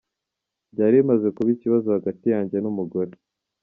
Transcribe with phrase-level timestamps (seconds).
[0.73, 3.13] Byari bimaze kuba ikibazo hagati yanjye n’umugore.